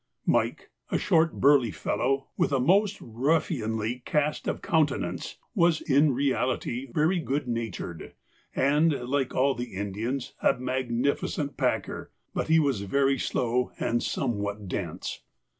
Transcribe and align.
Mike, 0.25 0.71
a 0.89 0.97
short 0.97 1.39
burly 1.39 1.69
fellow, 1.69 2.29
with 2.35 2.51
a 2.51 2.59
most 2.59 2.99
ruffianly 3.01 4.03
cast 4.03 4.47
of 4.47 4.59
countenance, 4.59 5.37
was 5.53 5.79
in 5.79 6.11
reality 6.11 6.87
very 6.91 7.19
good 7.19 7.47
natured, 7.47 8.15
and, 8.55 8.99
like 9.07 9.35
all 9.35 9.53
the 9.53 9.75
Indians, 9.75 10.33
a 10.41 10.53
magnificent 10.57 11.55
packer; 11.55 12.09
but 12.33 12.47
he 12.47 12.57
was 12.57 12.81
very 12.81 13.19
slow 13.19 13.69
and 13.79 14.01
somewhat 14.01 14.67
dense. 14.67 15.21